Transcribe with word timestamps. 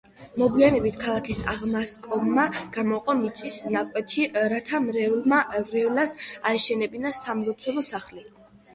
მოგვიანებით 0.43 0.95
ქალაქის 1.03 1.41
აღმასკომმა 1.53 2.47
გამოყო 2.79 3.15
მიწის 3.21 3.59
ნაკვეთი 3.77 4.27
რათა 4.57 4.83
მრევლს 4.89 6.19
აეშენებინა 6.53 7.17
სამლოცველო 7.23 7.91
სახლი. 7.97 8.31